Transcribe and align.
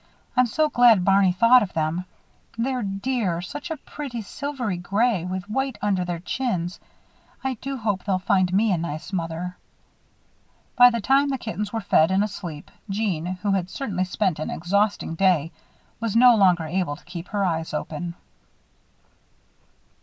I'm 0.35 0.47
so 0.47 0.67
glad 0.67 1.05
Barney 1.05 1.31
thought 1.31 1.61
of 1.61 1.73
them. 1.73 2.05
They're 2.57 2.81
dear 2.81 3.39
such 3.39 3.69
a 3.69 3.77
pretty 3.77 4.23
silvery 4.23 4.77
gray 4.77 5.25
with 5.25 5.47
white 5.47 5.77
under 5.79 6.03
their 6.03 6.17
chins. 6.21 6.79
I 7.43 7.53
do 7.61 7.77
hope 7.77 8.03
they'll 8.03 8.17
find 8.17 8.51
me 8.51 8.71
a 8.71 8.79
nice 8.79 9.13
mother." 9.13 9.57
By 10.75 10.89
the 10.89 11.01
time 11.01 11.29
the 11.29 11.37
kittens 11.37 11.71
were 11.71 11.81
fed 11.81 12.09
and 12.09 12.23
asleep, 12.23 12.71
Jeanne, 12.89 13.37
who 13.43 13.51
had 13.51 13.69
certainly 13.69 14.05
spent 14.05 14.39
an 14.39 14.49
exhausting 14.49 15.13
day, 15.13 15.51
was 15.99 16.15
no 16.15 16.33
longer 16.33 16.65
able 16.65 16.95
to 16.95 17.05
keep 17.05 17.27
her 17.27 17.45
eyes 17.45 17.71
open. 17.71 18.15